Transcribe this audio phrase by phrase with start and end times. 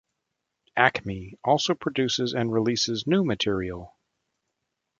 [0.75, 3.95] Acme also produces and releases new material.